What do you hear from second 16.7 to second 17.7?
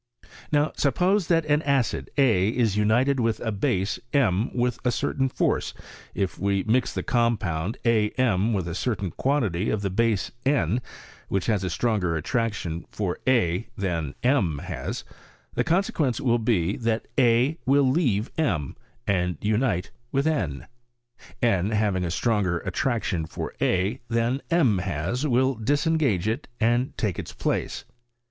that a